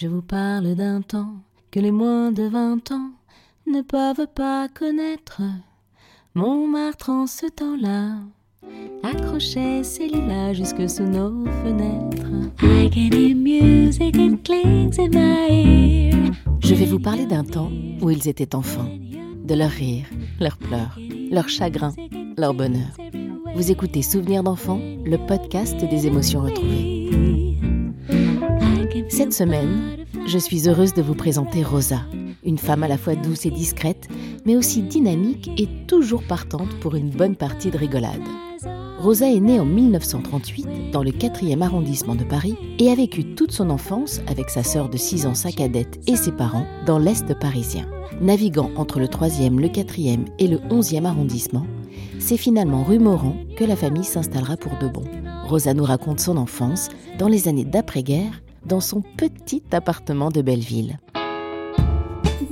Je 0.00 0.08
vous 0.08 0.22
parle 0.22 0.74
d'un 0.76 1.02
temps 1.02 1.34
que 1.70 1.78
les 1.78 1.90
moins 1.90 2.32
de 2.32 2.44
vingt 2.44 2.90
ans 2.90 3.10
ne 3.66 3.82
peuvent 3.82 4.28
pas 4.34 4.66
connaître. 4.68 5.42
Montmartre 6.34 7.10
en 7.10 7.26
ce 7.26 7.44
temps-là 7.44 8.14
accrochait 9.02 9.84
ses 9.84 10.08
lilas 10.08 10.54
jusque 10.54 10.88
sous 10.88 11.02
nos 11.02 11.44
fenêtres. 11.44 12.32
Je 16.62 16.74
vais 16.74 16.86
vous 16.86 17.00
parler 17.00 17.26
d'un 17.26 17.44
temps 17.44 17.70
où 18.00 18.08
ils 18.08 18.26
étaient 18.26 18.54
enfants, 18.54 18.88
de 19.44 19.54
leur 19.54 19.70
rire, 19.70 20.06
leurs 20.40 20.56
pleurs, 20.56 20.98
leurs 21.30 21.50
chagrins, 21.50 21.92
leur 22.38 22.54
bonheur. 22.54 22.96
Vous 23.54 23.70
écoutez 23.70 24.00
Souvenirs 24.00 24.44
d'enfants, 24.44 24.80
le 25.04 25.18
podcast 25.26 25.76
des 25.78 26.06
émotions 26.06 26.40
retrouvées. 26.40 27.49
Cette 29.20 29.34
semaine, 29.34 29.98
je 30.26 30.38
suis 30.38 30.66
heureuse 30.66 30.94
de 30.94 31.02
vous 31.02 31.14
présenter 31.14 31.62
Rosa, 31.62 32.00
une 32.42 32.56
femme 32.56 32.84
à 32.84 32.88
la 32.88 32.96
fois 32.96 33.16
douce 33.16 33.44
et 33.44 33.50
discrète, 33.50 34.08
mais 34.46 34.56
aussi 34.56 34.80
dynamique 34.80 35.50
et 35.58 35.68
toujours 35.86 36.22
partante 36.22 36.70
pour 36.80 36.94
une 36.94 37.10
bonne 37.10 37.36
partie 37.36 37.70
de 37.70 37.76
rigolade. 37.76 38.26
Rosa 38.98 39.30
est 39.30 39.40
née 39.40 39.60
en 39.60 39.66
1938 39.66 40.90
dans 40.90 41.02
le 41.02 41.10
4e 41.10 41.60
arrondissement 41.60 42.14
de 42.14 42.24
Paris 42.24 42.56
et 42.78 42.90
a 42.90 42.94
vécu 42.94 43.34
toute 43.34 43.52
son 43.52 43.68
enfance 43.68 44.22
avec 44.26 44.48
sa 44.48 44.62
sœur 44.62 44.88
de 44.88 44.96
6 44.96 45.26
ans, 45.26 45.34
sa 45.34 45.52
cadette 45.52 46.00
et 46.06 46.16
ses 46.16 46.32
parents 46.32 46.66
dans 46.86 46.98
l'Est 46.98 47.38
parisien. 47.38 47.86
Naviguant 48.22 48.70
entre 48.76 49.00
le 49.00 49.06
3e, 49.06 49.60
le 49.60 49.68
4e 49.68 50.28
et 50.38 50.48
le 50.48 50.56
11e 50.70 51.04
arrondissement, 51.04 51.66
c'est 52.18 52.38
finalement 52.38 52.84
rue 52.84 52.98
Morand 52.98 53.36
que 53.58 53.64
la 53.64 53.76
famille 53.76 54.02
s'installera 54.02 54.56
pour 54.56 54.78
de 54.78 54.88
bon. 54.88 55.04
Rosa 55.44 55.74
nous 55.74 55.84
raconte 55.84 56.20
son 56.20 56.38
enfance 56.38 56.88
dans 57.18 57.28
les 57.28 57.48
années 57.48 57.66
d'après-guerre 57.66 58.40
dans 58.66 58.80
son 58.80 59.02
petit 59.16 59.62
appartement 59.72 60.30
de 60.30 60.42
Belleville. 60.42 60.98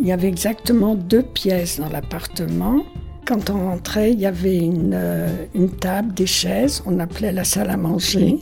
Il 0.01 0.07
y 0.07 0.13
avait 0.13 0.29
exactement 0.29 0.95
deux 0.95 1.23
pièces 1.23 1.81
dans 1.81 1.89
l'appartement. 1.89 2.83
Quand 3.27 3.51
on 3.51 3.71
rentrait, 3.71 4.13
il 4.13 4.21
y 4.21 4.27
avait 4.27 4.57
une, 4.57 4.93
euh, 4.95 5.29
une, 5.55 5.71
table, 5.71 6.15
des 6.15 6.27
chaises, 6.27 6.83
on 6.87 6.99
appelait 6.99 7.33
la 7.33 7.45
salle 7.45 7.69
à 7.69 7.77
manger. 7.77 8.39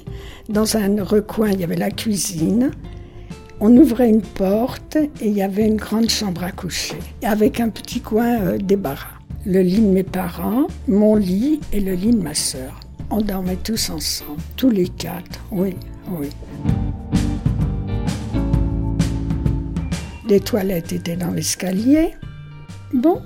Dans 0.48 0.76
un 0.76 1.02
recoin, 1.02 1.50
il 1.50 1.60
y 1.60 1.64
avait 1.64 1.76
la 1.76 1.90
cuisine. 1.90 2.70
On 3.58 3.74
ouvrait 3.76 4.10
une 4.10 4.22
porte 4.22 4.96
et 4.96 5.28
il 5.28 5.32
y 5.32 5.42
avait 5.42 5.66
une 5.66 5.76
grande 5.76 6.10
chambre 6.10 6.44
à 6.44 6.52
coucher, 6.52 6.98
avec 7.22 7.58
un 7.58 7.70
petit 7.70 8.00
coin 8.00 8.38
euh, 8.42 8.58
débarras. 8.58 9.16
Le 9.46 9.62
lit 9.62 9.80
de 9.80 9.86
mes 9.86 10.02
parents, 10.02 10.66
mon 10.86 11.16
lit 11.16 11.60
et 11.72 11.80
le 11.80 11.94
lit 11.94 12.10
de 12.10 12.22
ma 12.22 12.34
sœur. 12.34 12.78
On 13.10 13.22
dormait 13.22 13.56
tous 13.56 13.90
ensemble, 13.90 14.40
tous 14.56 14.68
les 14.68 14.88
quatre, 14.88 15.40
oui, 15.50 15.74
oui. 16.10 16.28
Les 20.28 20.40
toilettes 20.40 20.92
étaient 20.92 21.16
dans 21.16 21.30
l'escalier. 21.30 22.14
Bon, 22.92 23.22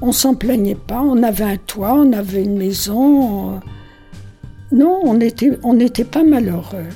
on 0.00 0.12
s'en 0.12 0.34
plaignait 0.34 0.74
pas. 0.74 1.02
On 1.02 1.22
avait 1.22 1.44
un 1.44 1.56
toit, 1.58 1.92
on 1.94 2.12
avait 2.12 2.42
une 2.42 2.56
maison. 2.56 3.60
Non, 4.72 5.00
on 5.04 5.14
n'était 5.14 5.58
était 5.80 6.04
pas 6.04 6.24
malheureux. 6.24 6.88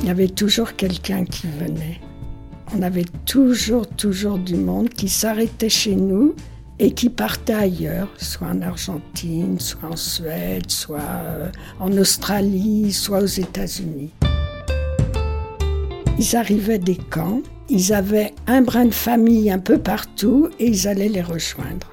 Il 0.00 0.06
y 0.06 0.10
avait 0.10 0.28
toujours 0.28 0.74
quelqu'un 0.74 1.24
qui 1.24 1.48
venait. 1.48 2.00
On 2.74 2.80
avait 2.80 3.04
toujours, 3.26 3.86
toujours 3.86 4.38
du 4.38 4.56
monde 4.56 4.88
qui 4.88 5.08
s'arrêtait 5.08 5.68
chez 5.68 5.96
nous 5.96 6.34
et 6.78 6.92
qui 6.92 7.10
partait 7.10 7.54
ailleurs, 7.54 8.08
soit 8.16 8.48
en 8.48 8.62
Argentine, 8.62 9.58
soit 9.60 9.90
en 9.90 9.96
Suède, 9.96 10.70
soit 10.70 11.00
euh, 11.00 11.48
en 11.80 11.92
Australie, 11.92 12.92
soit 12.92 13.20
aux 13.20 13.26
États-Unis. 13.26 14.10
Ils 16.18 16.34
arrivaient 16.34 16.78
des 16.78 16.96
camps, 16.96 17.42
ils 17.68 17.92
avaient 17.92 18.32
un 18.46 18.62
brin 18.62 18.86
de 18.86 18.94
famille 18.94 19.50
un 19.50 19.58
peu 19.58 19.78
partout 19.78 20.48
et 20.58 20.66
ils 20.66 20.88
allaient 20.88 21.10
les 21.10 21.22
rejoindre 21.22 21.92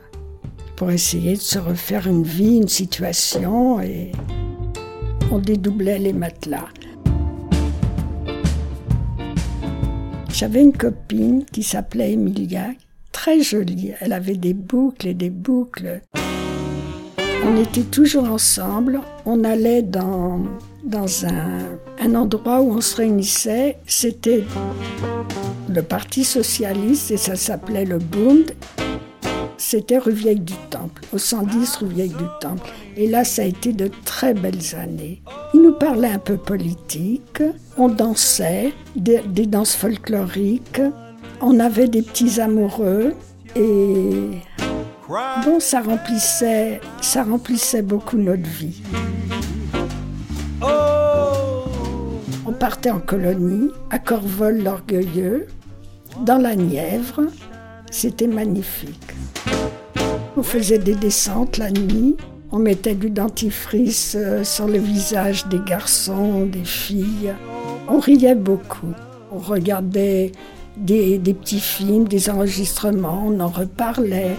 pour 0.78 0.92
essayer 0.92 1.34
de 1.34 1.42
se 1.42 1.60
refaire 1.60 2.08
une 2.08 2.24
vie, 2.24 2.58
une 2.58 2.70
situation 2.70 3.82
et 3.82 4.12
on 5.32 5.40
dédoublait 5.40 6.00
les 6.00 6.14
matelas. 6.14 6.70
J'avais 10.34 10.62
une 10.62 10.74
copine 10.74 11.46
qui 11.52 11.62
s'appelait 11.62 12.14
Emilia, 12.14 12.70
très 13.12 13.42
jolie. 13.42 13.92
Elle 14.00 14.14
avait 14.14 14.38
des 14.38 14.54
boucles 14.54 15.08
et 15.08 15.14
des 15.14 15.30
boucles. 15.30 16.02
On 17.46 17.62
était 17.62 17.84
toujours 17.84 18.32
ensemble. 18.32 19.02
On 19.26 19.44
allait 19.44 19.84
dans 19.84 20.40
dans 20.84 21.26
un, 21.26 22.16
endroit 22.16 22.62
où 22.62 22.72
on 22.72 22.82
se 22.82 22.98
réunissait. 22.98 23.78
C'était 23.88 24.44
le 25.70 25.82
Parti 25.82 26.24
socialiste 26.24 27.12
et 27.12 27.18
ça 27.18 27.36
s'appelait 27.36 27.86
le 27.86 27.98
Bund. 27.98 28.52
C'était 29.58 29.98
rue 29.98 30.12
Vieille 30.12 30.42
du 30.42 30.54
Temple, 30.70 31.02
au 31.14 31.18
110 31.18 31.78
rue 31.78 31.88
Vieille 31.88 32.10
du 32.10 32.26
Temple. 32.42 32.70
Et 32.98 33.08
là, 33.08 33.24
ça 33.24 33.44
a 33.44 33.46
été 33.46 33.72
de 33.72 33.90
très 34.04 34.34
belles 34.34 34.76
années. 34.76 35.22
Il 35.54 35.62
nous 35.62 35.74
parlait 35.74 36.10
un 36.10 36.20
peu 36.20 36.38
politique, 36.38 37.42
on 37.78 37.88
dansait, 37.88 38.74
des, 38.96 39.22
des 39.26 39.46
danses 39.46 39.76
folkloriques, 39.76 40.82
on 41.42 41.60
avait 41.60 41.88
des 41.88 42.02
petits 42.02 42.40
amoureux 42.42 43.14
et 43.56 44.32
bon, 45.46 45.60
ça 45.60 45.82
remplissait, 45.82 46.82
ça 47.02 47.24
remplissait 47.24 47.82
beaucoup 47.82 48.18
notre 48.18 48.44
vie. 48.44 48.82
Partait 52.64 52.92
en 52.92 53.02
colonie, 53.02 53.72
à 53.90 54.00
Corvol 54.00 54.64
l'Orgueilleux, 54.64 55.48
dans 56.22 56.38
la 56.38 56.56
Nièvre. 56.56 57.24
C'était 57.92 58.26
magnifique. 58.26 59.12
On 60.38 60.44
faisait 60.44 60.78
des 60.78 60.96
descentes 60.96 61.58
la 61.58 61.72
nuit. 61.72 62.16
On 62.54 62.60
mettait 62.60 62.96
du 62.96 63.10
dentifrice 63.10 64.16
euh, 64.18 64.46
sur 64.46 64.68
le 64.68 64.78
visage 64.78 65.46
des 65.48 65.60
garçons, 65.60 66.46
des 66.46 66.64
filles. 66.64 67.34
On 67.90 68.00
riait 68.00 68.34
beaucoup. 68.34 68.94
On 69.30 69.40
regardait 69.40 70.32
des, 70.78 71.20
petits 71.20 71.60
films, 71.60 72.08
des 72.08 72.30
enregistrements, 72.30 73.26
on 73.28 73.42
en 73.42 73.50
reparlait. 73.50 74.38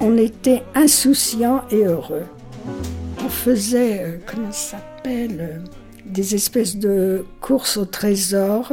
On 0.00 0.16
était 0.16 0.62
insouciants 0.76 1.62
et 1.72 1.86
heureux. 1.86 2.26
On 3.24 3.28
faisait, 3.28 4.04
euh, 4.04 4.18
comment 4.24 4.52
ça 4.52 4.76
s'appelle 4.76 5.64
des 6.06 6.34
espèces 6.34 6.76
de 6.76 7.24
courses 7.40 7.76
au 7.76 7.84
trésor 7.84 8.72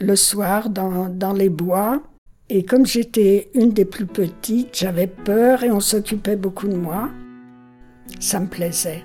le 0.00 0.16
soir 0.16 0.70
dans, 0.70 1.08
dans 1.08 1.32
les 1.32 1.48
bois. 1.48 2.02
Et 2.48 2.64
comme 2.64 2.84
j'étais 2.84 3.50
une 3.54 3.70
des 3.70 3.84
plus 3.84 4.06
petites, 4.06 4.76
j'avais 4.76 5.06
peur 5.06 5.62
et 5.64 5.70
on 5.70 5.80
s'occupait 5.80 6.36
beaucoup 6.36 6.68
de 6.68 6.76
moi. 6.76 7.08
Ça 8.20 8.38
me 8.40 8.46
plaisait. 8.46 9.02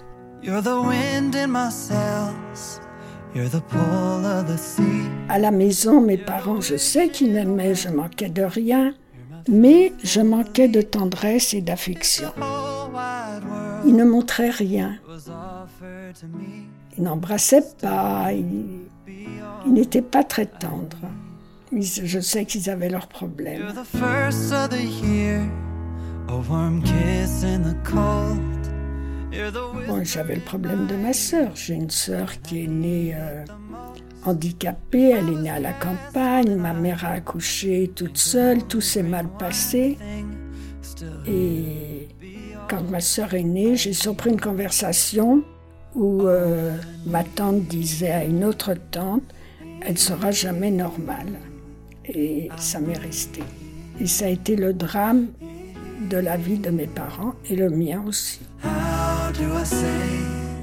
À 5.29 5.39
la 5.39 5.51
maison, 5.51 6.01
mes 6.01 6.17
parents, 6.17 6.61
je 6.61 6.75
sais 6.75 7.09
qu'ils 7.09 7.31
m'aimaient, 7.31 7.75
je 7.75 7.89
manquais 7.89 8.29
de 8.29 8.41
rien, 8.41 8.93
mais 9.47 9.93
je 10.03 10.21
manquais 10.21 10.67
de 10.67 10.81
tendresse 10.81 11.53
et 11.53 11.61
d'affection. 11.61 12.31
Ils 13.85 13.95
ne 13.95 14.03
montraient 14.03 14.49
rien. 14.49 14.97
Ils 16.99 17.03
n'embrassaient 17.03 17.63
pas, 17.81 18.33
ils, 18.33 19.71
n'étaient 19.71 20.01
pas 20.01 20.25
très 20.25 20.45
tendres. 20.45 20.97
je 21.71 22.19
sais 22.19 22.43
qu'ils 22.43 22.69
avaient 22.69 22.89
leurs 22.89 23.07
problèmes. 23.07 23.71
Bon, 29.87 30.03
j'avais 30.03 30.35
le 30.35 30.41
problème 30.41 30.87
de 30.87 30.95
ma 30.97 31.13
sœur. 31.13 31.51
J'ai 31.55 31.75
une 31.75 31.89
sœur 31.89 32.41
qui 32.41 32.65
est 32.65 32.67
née 32.67 33.15
euh, 33.15 33.45
handicapée, 34.25 35.11
elle 35.11 35.29
est 35.29 35.41
née 35.41 35.49
à 35.51 35.61
la 35.61 35.71
campagne, 35.71 36.53
ma 36.55 36.73
mère 36.73 37.05
a 37.05 37.11
accouché 37.11 37.93
toute 37.95 38.17
seule, 38.17 38.65
tout 38.65 38.81
s'est 38.81 39.03
mal 39.03 39.29
passé. 39.39 39.97
Et 41.25 42.09
quand 42.67 42.83
ma 42.89 42.99
sœur 42.99 43.35
est 43.35 43.43
née, 43.43 43.77
j'ai 43.77 43.93
surpris 43.93 44.31
une 44.31 44.41
conversation 44.41 45.45
où 45.95 46.23
euh, 46.23 46.75
ma 47.05 47.23
tante 47.23 47.63
disait 47.63 48.11
à 48.11 48.23
une 48.23 48.43
autre 48.43 48.73
tante, 48.91 49.23
elle 49.81 49.97
sera 49.97 50.31
jamais 50.31 50.71
normale. 50.71 51.39
Et 52.05 52.49
ça 52.57 52.79
m'est 52.79 52.97
resté. 52.97 53.41
Et 53.99 54.07
ça 54.07 54.25
a 54.25 54.29
été 54.29 54.55
le 54.55 54.73
drame 54.73 55.27
de 56.09 56.17
la 56.17 56.37
vie 56.37 56.57
de 56.57 56.69
mes 56.69 56.87
parents 56.87 57.33
et 57.49 57.55
le 57.55 57.69
mien 57.69 58.03
aussi. 58.07 58.39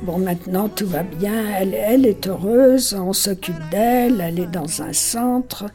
Bon, 0.02 0.18
maintenant 0.18 0.68
tout 0.68 0.86
va 0.86 1.02
bien, 1.02 1.56
elle, 1.58 1.74
elle 1.74 2.06
est 2.06 2.26
heureuse, 2.26 2.94
on 2.94 3.12
s'occupe 3.12 3.58
d'elle, 3.70 4.20
elle 4.20 4.38
est 4.38 4.46
dans 4.46 4.82
un 4.82 4.92
centre, 4.92 5.66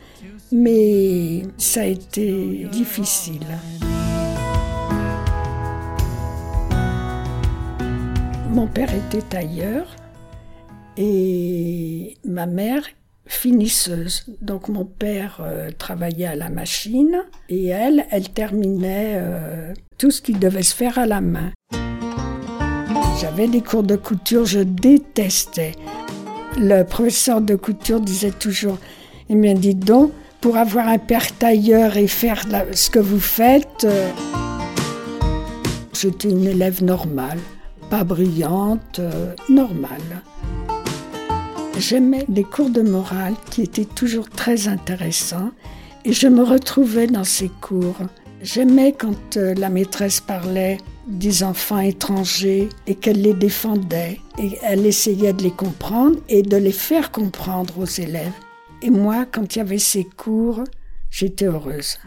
mais 0.51 1.44
ça 1.57 1.81
a 1.81 1.86
été 1.86 2.68
difficile. 2.71 3.45
Mon 8.51 8.68
père 8.68 8.94
était 8.94 9.21
tailleur 9.21 9.95
et 10.98 12.18
ma 12.25 12.45
mère 12.45 12.83
finisseuse. 13.25 14.25
Donc 14.42 14.68
mon 14.68 14.83
père 14.83 15.39
euh, 15.39 15.69
travaillait 15.77 16.25
à 16.25 16.36
la 16.36 16.50
machine 16.50 17.24
et 17.48 17.68
elle, 17.68 18.06
elle 18.12 18.30
terminait 18.30 19.13
euh, 19.15 19.74
tout 19.98 20.12
ce 20.12 20.21
qui 20.21 20.33
devait 20.33 20.63
se 20.63 20.75
faire 20.75 21.00
à 21.00 21.06
la 21.06 21.21
main. 21.21 21.51
J'avais 23.21 23.48
des 23.48 23.62
cours 23.62 23.83
de 23.83 23.95
couture, 23.95 24.45
je 24.45 24.59
détestais. 24.59 25.71
Le 26.57 26.83
professeur 26.83 27.39
de 27.39 27.56
couture 27.56 28.01
disait 28.01 28.31
toujours, 28.31 28.80
il 29.30 29.38
m'a 29.38 29.53
dit 29.53 29.75
donc, 29.75 30.12
pour 30.42 30.57
avoir 30.57 30.89
un 30.89 30.98
père 30.98 31.31
tailleur 31.38 31.95
et 31.95 32.07
faire 32.07 32.44
ce 32.74 32.89
que 32.89 33.00
vous 33.00 33.19
faites, 33.21 33.86
euh, 33.86 34.09
j'étais 35.94 36.30
une 36.30 36.48
élève 36.48 36.83
normale, 36.83 37.39
pas 37.91 38.03
brillante, 38.05 39.01
normale. 39.49 40.23
J'aimais 41.77 42.25
des 42.29 42.45
cours 42.45 42.69
de 42.69 42.81
morale 42.81 43.33
qui 43.49 43.63
étaient 43.63 43.83
toujours 43.83 44.29
très 44.29 44.69
intéressants 44.69 45.51
et 46.05 46.13
je 46.13 46.27
me 46.27 46.41
retrouvais 46.41 47.07
dans 47.07 47.25
ces 47.25 47.49
cours. 47.49 47.97
J'aimais 48.41 48.95
quand 48.97 49.35
euh, 49.35 49.53
la 49.55 49.69
maîtresse 49.69 50.21
parlait 50.21 50.77
des 51.05 51.43
enfants 51.43 51.79
étrangers 51.79 52.69
et 52.88 52.95
qu'elle 52.95 53.21
les 53.21 53.33
défendait 53.33 54.19
et 54.39 54.57
elle 54.63 54.85
essayait 54.85 55.33
de 55.33 55.43
les 55.43 55.51
comprendre 55.51 56.15
et 56.29 56.43
de 56.43 56.55
les 56.55 56.71
faire 56.71 57.11
comprendre 57.11 57.77
aux 57.77 57.85
élèves. 57.85 58.31
Et 58.81 58.89
moi, 58.89 59.25
quand 59.29 59.53
il 59.53 59.59
y 59.59 59.61
avait 59.61 59.77
ces 59.79 60.05
cours, 60.05 60.63
j'étais 61.09 61.45
heureuse. 61.45 61.97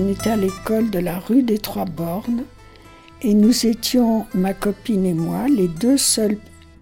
On 0.00 0.08
était 0.08 0.30
à 0.30 0.36
l'école 0.36 0.88
de 0.88 0.98
la 0.98 1.18
rue 1.18 1.42
des 1.42 1.58
Trois 1.58 1.84
Bornes 1.84 2.44
et 3.20 3.34
nous 3.34 3.66
étions, 3.66 4.26
ma 4.32 4.54
copine 4.54 5.04
et 5.04 5.12
moi, 5.12 5.46
les 5.46 5.68
deux 5.68 5.98
seules 5.98 6.38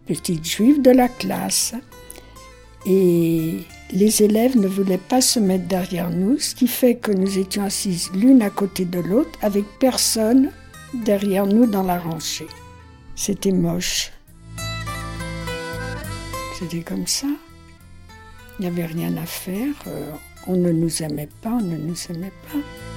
petites 0.06 0.44
juives 0.44 0.81
de 0.81 0.93
la 0.93 1.09
classe. 1.09 1.75
Et 2.87 3.65
les 3.91 4.23
élèves 4.23 4.56
ne 4.56 4.69
voulaient 4.69 4.99
pas 4.99 5.20
se 5.20 5.41
mettre 5.41 5.67
derrière 5.67 6.11
nous, 6.11 6.38
ce 6.38 6.55
qui 6.55 6.69
fait 6.69 6.94
que 6.94 7.11
nous 7.11 7.38
étions 7.38 7.65
assises 7.65 8.09
l'une 8.15 8.41
à 8.41 8.50
côté 8.50 8.85
de 8.85 9.00
l'autre 9.00 9.37
avec 9.43 9.64
personne 9.81 10.53
derrière 10.94 11.47
nous 11.47 11.67
dans 11.67 11.82
la 11.82 11.99
rangée. 11.99 12.47
C'était 13.17 13.50
moche. 13.50 14.12
C'était 16.56 16.82
comme 16.82 17.09
ça. 17.09 17.26
Il 18.59 18.62
n'y 18.62 18.69
avait 18.69 18.87
rien 18.87 19.17
à 19.17 19.26
faire. 19.26 19.75
Euh, 19.88 20.12
on 20.47 20.55
ne 20.56 20.71
nous 20.71 21.03
aimait 21.03 21.29
pas, 21.43 21.50
on 21.50 21.62
ne 21.62 21.76
nous 21.76 21.97
aimait 22.11 22.32
pas. 22.53 22.88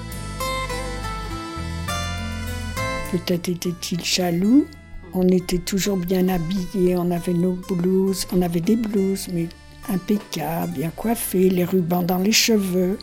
Peut-être 3.11 3.49
était-il 3.49 4.03
jaloux. 4.05 4.67
On 5.13 5.27
était 5.27 5.57
toujours 5.57 5.97
bien 5.97 6.29
habillés, 6.29 6.95
on 6.95 7.11
avait 7.11 7.33
nos 7.33 7.59
blouses, 7.69 8.25
on 8.31 8.41
avait 8.41 8.61
des 8.61 8.77
blouses, 8.77 9.27
mais 9.33 9.49
impeccables, 9.89 10.71
bien 10.71 10.89
coiffées, 10.91 11.49
les 11.49 11.65
rubans 11.65 12.03
dans 12.03 12.19
les 12.19 12.31
cheveux. 12.31 12.97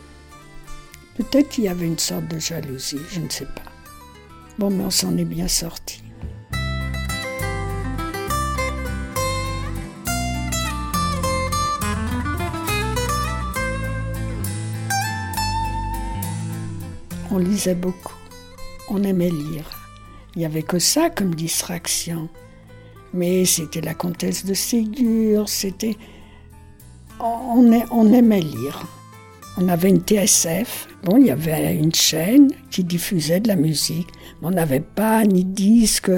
Peut-être 1.15 1.49
qu'il 1.49 1.65
y 1.65 1.67
avait 1.67 1.85
une 1.85 1.99
sorte 1.99 2.27
de 2.27 2.39
jalousie, 2.39 2.97
je 3.11 3.19
ne 3.19 3.29
sais 3.29 3.45
pas. 3.45 3.61
Bon, 4.57 4.71
mais 4.71 4.83
on 4.83 4.89
s'en 4.89 5.15
est 5.17 5.25
bien 5.25 5.47
sorti. 5.47 6.01
On 17.29 17.37
lisait 17.37 17.75
beaucoup, 17.75 18.15
on 18.89 19.03
aimait 19.03 19.29
lire. 19.29 19.69
Il 20.35 20.39
n'y 20.39 20.45
avait 20.45 20.63
que 20.63 20.79
ça 20.79 21.09
comme 21.09 21.35
distraction. 21.35 22.29
Mais 23.13 23.45
c'était 23.45 23.81
la 23.81 23.93
comtesse 23.93 24.45
de 24.45 24.53
Ségur, 24.53 25.49
c'était... 25.49 25.95
On, 27.21 28.13
aimait 28.13 28.39
lire. 28.39 28.87
On 29.57 29.67
avait 29.67 29.89
une 29.89 29.99
TSF, 29.99 30.87
bon, 31.03 31.17
il 31.17 31.25
y 31.25 31.31
avait 31.31 31.75
une 31.75 31.93
chaîne 31.93 32.49
qui 32.71 32.85
diffusait 32.85 33.41
de 33.41 33.49
la 33.49 33.57
musique. 33.57 34.07
On 34.41 34.51
n'avait 34.51 34.79
pas 34.79 35.25
ni 35.25 35.43
disque, 35.43 36.09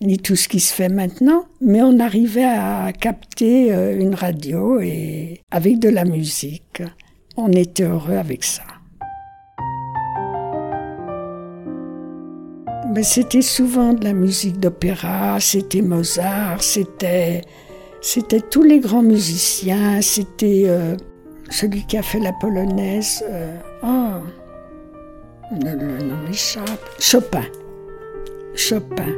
ni 0.00 0.18
tout 0.18 0.34
ce 0.34 0.48
qui 0.48 0.58
se 0.58 0.74
fait 0.74 0.88
maintenant, 0.88 1.44
mais 1.60 1.82
on 1.82 2.00
arrivait 2.00 2.44
à 2.44 2.92
capter 2.92 3.72
euh, 3.72 3.96
une 3.98 4.14
radio 4.14 4.80
et 4.80 5.40
avec 5.52 5.78
de 5.78 5.88
la 5.88 6.04
musique. 6.04 6.82
On 7.36 7.52
était 7.52 7.84
heureux 7.84 8.16
avec 8.16 8.42
ça. 8.42 8.73
C'était 13.02 13.42
souvent 13.42 13.92
de 13.92 14.04
la 14.04 14.12
musique 14.12 14.60
d'opéra, 14.60 15.38
c'était 15.40 15.82
Mozart, 15.82 16.62
c'était 16.62 17.42
tous 18.50 18.62
les 18.62 18.80
grands 18.80 19.02
musiciens, 19.02 20.00
c'était 20.00 20.64
euh, 20.66 20.96
celui 21.50 21.84
qui 21.86 21.98
a 21.98 22.02
fait 22.02 22.20
la 22.20 22.32
polonaise. 22.32 23.24
Euh, 23.28 23.58
oh, 23.82 24.22
le, 25.52 26.04
nom 26.04 26.16
m'échappe. 26.26 26.88
Chopin. 26.98 27.44
Chopin. 28.54 29.12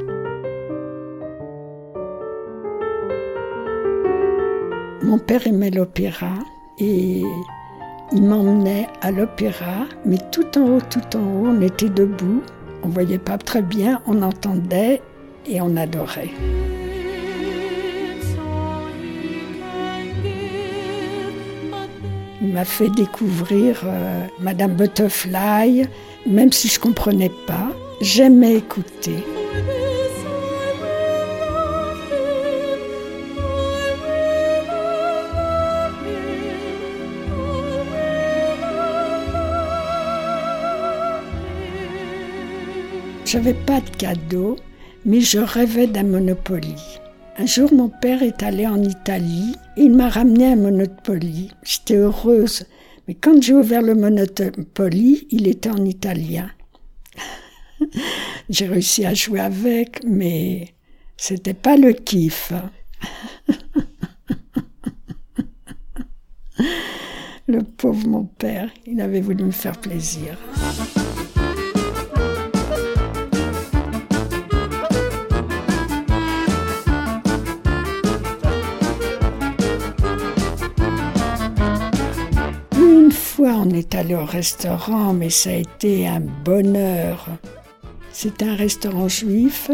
Mon 5.03 5.19
père 5.19 5.47
aimait 5.47 5.71
l'opéra 5.71 6.35
et 6.79 7.23
il 8.13 8.23
m'emmenait 8.23 8.89
à 9.01 9.11
l'opéra, 9.11 9.87
mais 10.05 10.19
tout 10.33 10.59
en 10.59 10.77
haut, 10.77 10.83
tout 10.91 11.17
en 11.17 11.21
haut, 11.21 11.47
on 11.47 11.61
était 11.61 11.89
debout 11.89 12.43
on 12.83 12.89
voyait 12.89 13.19
pas 13.19 13.39
très 13.39 13.63
bien, 13.63 14.01
on 14.07 14.23
entendait 14.23 15.03
et 15.47 15.61
on 15.61 15.77
adorait. 15.77 16.31
Il 22.43 22.53
m'a 22.53 22.65
fait 22.65 22.91
découvrir 22.91 23.81
euh, 23.85 24.27
Madame 24.41 24.75
Butterfly, 24.75 25.87
même 26.27 26.53
si 26.53 26.69
je 26.69 26.79
comprenais 26.79 27.33
pas, 27.47 27.73
j'aimais 28.01 28.55
écouter. 28.57 29.25
J'avais 43.27 43.55
pas 43.55 43.81
de 43.81 43.91
cadeau, 43.91 44.57
mais 45.05 45.21
je 45.21 45.39
rêvais 45.39 45.87
d'un 45.87 46.05
Monopoly. 46.05 46.77
Un 47.37 47.47
jour, 47.47 47.73
mon 47.75 47.89
père 47.89 48.23
est 48.23 48.43
allé 48.43 48.67
en 48.67 48.83
Italie 48.83 49.57
il 49.77 49.95
m'a 49.95 50.09
ramené 50.09 50.47
un 50.47 50.57
Monopoly. 50.57 51.51
J'étais 51.63 51.97
heureuse, 51.97 52.65
mais 53.07 53.15
quand 53.15 53.43
j'ai 53.43 53.53
ouvert 53.53 53.83
le 53.83 53.95
Monopoly, 53.95 55.27
il 55.31 55.47
était 55.49 55.69
en 55.69 55.85
italien. 55.85 56.51
j'ai 58.49 58.67
réussi 58.67 59.05
à 59.05 59.13
jouer 59.13 59.41
avec, 59.41 60.03
mais 60.05 60.69
c'était 61.17 61.53
pas 61.53 61.77
le 61.77 61.93
kiff. 61.93 62.55
le 67.47 67.63
pauvre 67.63 68.09
mon 68.09 68.25
père, 68.25 68.71
il 68.87 69.03
avait 69.03 69.21
voulu 69.21 69.45
me 69.45 69.51
faire 69.51 69.79
plaisir. 69.79 70.39
On 83.67 83.75
est 83.75 83.95
allé 83.95 84.15
au 84.15 84.25
restaurant, 84.25 85.13
mais 85.13 85.31
ça 85.31 85.51
a 85.51 85.55
été 85.55 86.07
un 86.07 86.21
bonheur. 86.21 87.27
C'était 88.13 88.47
un 88.47 88.55
restaurant 88.55 89.09
juif, 89.09 89.71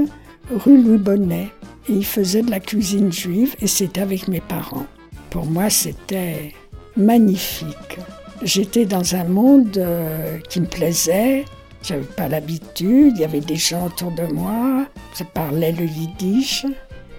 rue 0.51 0.83
Louis 0.83 0.99
Bonnet. 0.99 1.49
Et 1.89 1.95
il 1.95 2.05
faisait 2.05 2.43
de 2.43 2.51
la 2.51 2.61
cuisine 2.61 3.13
juive 3.13 3.55
et 3.61 3.67
c'était 3.67 4.01
avec 4.01 4.29
mes 4.29 4.41
parents. 4.41 4.87
Pour 5.31 5.47
moi, 5.47 5.69
c'était 5.69 6.53
magnifique. 6.97 7.99
J'étais 8.43 8.87
dans 8.87 9.15
un 9.15 9.25
monde 9.25 9.77
euh, 9.77 10.39
qui 10.49 10.61
me 10.61 10.67
plaisait. 10.67 11.45
J'avais 11.83 12.03
pas 12.03 12.29
l'habitude. 12.29 13.15
Il 13.17 13.21
y 13.21 13.25
avait 13.25 13.41
des 13.41 13.57
gens 13.57 13.87
autour 13.87 14.13
de 14.13 14.33
moi. 14.33 14.87
Je 15.19 15.25
parlais 15.25 15.73
le 15.73 15.85
yiddish. 15.85 16.65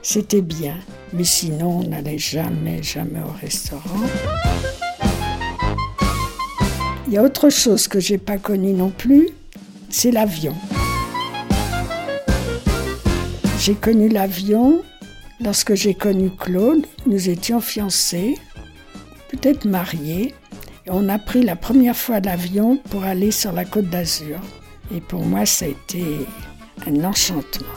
C'était 0.02 0.42
bien. 0.42 0.76
Mais 1.12 1.26
sinon, 1.26 1.82
on 1.82 1.90
n'allait 1.90 2.18
jamais, 2.18 2.82
jamais 2.82 3.22
au 3.22 3.32
restaurant. 3.42 4.08
Il 7.14 7.18
y 7.18 7.20
a 7.20 7.24
autre 7.24 7.52
chose 7.52 7.88
que 7.88 8.00
j'ai 8.00 8.18
pas 8.18 8.40
connue 8.40 8.74
non 8.74 8.90
plus, 8.90 9.30
c'est 9.92 10.10
l'avion. 10.10 10.56
J'ai 13.60 13.76
connu 13.76 14.10
l'avion 14.10 14.82
lorsque 15.40 15.76
j'ai 15.76 15.94
connu 15.94 16.32
Claude. 16.32 16.88
Nous 17.06 17.30
étions 17.30 17.62
fiancés, 17.62 18.36
peut-être 19.30 19.66
mariés. 19.66 20.34
Et 20.88 20.90
on 20.90 21.08
a 21.08 21.20
pris 21.20 21.44
la 21.44 21.56
première 21.56 21.96
fois 21.96 22.20
l'avion 22.20 22.78
pour 22.90 23.04
aller 23.04 23.30
sur 23.30 23.52
la 23.52 23.64
côte 23.64 23.92
d'Azur. 23.92 24.40
Et 24.92 25.00
pour 25.00 25.24
moi, 25.24 25.46
ça 25.46 25.66
a 25.66 25.68
été 25.68 26.04
un 26.88 27.04
enchantement. 27.04 27.68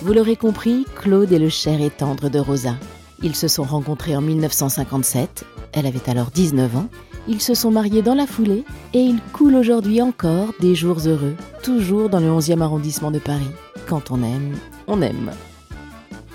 Vous 0.00 0.14
l'aurez 0.14 0.36
compris, 0.36 0.86
Claude 0.96 1.30
est 1.32 1.38
le 1.38 1.50
cher 1.50 1.82
et 1.82 1.90
tendre 1.90 2.30
de 2.30 2.38
Rosa. 2.38 2.76
Ils 3.22 3.36
se 3.36 3.46
sont 3.46 3.64
rencontrés 3.64 4.16
en 4.16 4.22
1957, 4.22 5.44
elle 5.74 5.84
avait 5.84 6.08
alors 6.08 6.30
19 6.30 6.76
ans, 6.76 6.88
ils 7.28 7.40
se 7.40 7.54
sont 7.54 7.70
mariés 7.70 8.02
dans 8.02 8.14
la 8.14 8.26
foulée 8.26 8.64
et 8.94 9.00
ils 9.00 9.20
coulent 9.32 9.54
aujourd'hui 9.54 10.00
encore 10.00 10.54
des 10.60 10.74
jours 10.74 11.00
heureux, 11.06 11.34
toujours 11.62 12.08
dans 12.08 12.20
le 12.20 12.28
11e 12.28 12.62
arrondissement 12.62 13.10
de 13.10 13.18
Paris. 13.18 13.50
Quand 13.86 14.10
on 14.10 14.22
aime, 14.22 14.56
on 14.86 15.02
aime. 15.02 15.30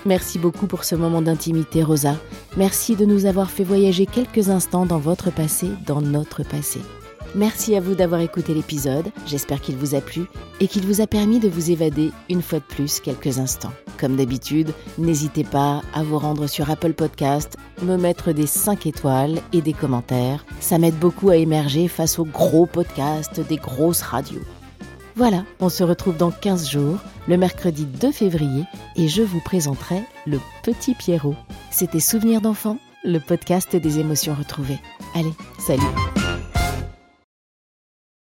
Merci 0.06 0.38
beaucoup 0.38 0.66
pour 0.66 0.84
ce 0.84 0.94
moment 0.94 1.22
d'intimité, 1.22 1.82
Rosa. 1.82 2.16
Merci 2.56 2.94
de 2.94 3.04
nous 3.04 3.26
avoir 3.26 3.50
fait 3.50 3.64
voyager 3.64 4.06
quelques 4.06 4.50
instants 4.50 4.86
dans 4.86 4.98
votre 4.98 5.32
passé, 5.32 5.68
dans 5.86 6.00
notre 6.00 6.42
passé. 6.42 6.80
Merci 7.34 7.74
à 7.74 7.80
vous 7.80 7.96
d'avoir 7.96 8.20
écouté 8.20 8.54
l'épisode, 8.54 9.10
j'espère 9.26 9.60
qu'il 9.60 9.76
vous 9.76 9.96
a 9.96 10.00
plu 10.00 10.26
et 10.60 10.68
qu'il 10.68 10.86
vous 10.86 11.00
a 11.00 11.08
permis 11.08 11.40
de 11.40 11.48
vous 11.48 11.72
évader 11.72 12.12
une 12.30 12.42
fois 12.42 12.60
de 12.60 12.64
plus 12.64 13.00
quelques 13.00 13.38
instants. 13.40 13.72
Comme 13.98 14.14
d'habitude, 14.14 14.72
n'hésitez 14.98 15.42
pas 15.42 15.82
à 15.94 16.04
vous 16.04 16.18
rendre 16.18 16.46
sur 16.46 16.70
Apple 16.70 16.92
Podcast, 16.92 17.56
me 17.82 17.96
mettre 17.96 18.30
des 18.30 18.46
5 18.46 18.86
étoiles 18.86 19.40
et 19.52 19.62
des 19.62 19.72
commentaires. 19.72 20.44
Ça 20.60 20.78
m'aide 20.78 20.98
beaucoup 20.98 21.30
à 21.30 21.36
émerger 21.36 21.88
face 21.88 22.20
aux 22.20 22.24
gros 22.24 22.66
podcasts 22.66 23.40
des 23.40 23.56
grosses 23.56 24.02
radios. 24.02 24.42
Voilà, 25.16 25.44
on 25.58 25.68
se 25.68 25.82
retrouve 25.82 26.16
dans 26.16 26.30
15 26.30 26.70
jours, 26.70 26.98
le 27.26 27.36
mercredi 27.36 27.84
2 27.84 28.12
février, 28.12 28.64
et 28.94 29.08
je 29.08 29.22
vous 29.22 29.40
présenterai 29.40 30.02
le 30.26 30.38
petit 30.62 30.94
Pierrot. 30.94 31.36
C'était 31.72 32.00
Souvenirs 32.00 32.40
d'enfant, 32.40 32.78
le 33.04 33.18
podcast 33.18 33.74
des 33.74 33.98
émotions 33.98 34.34
retrouvées. 34.34 34.78
Allez, 35.14 35.32
salut 35.58 35.82